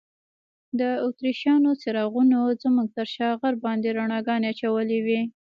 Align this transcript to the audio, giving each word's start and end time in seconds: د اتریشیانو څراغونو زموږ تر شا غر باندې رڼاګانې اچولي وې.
د 0.79 0.81
اتریشیانو 1.07 1.69
څراغونو 1.81 2.39
زموږ 2.61 2.87
تر 2.97 3.07
شا 3.15 3.29
غر 3.39 3.53
باندې 3.65 3.89
رڼاګانې 3.97 4.47
اچولي 4.51 4.99
وې. 5.05 5.21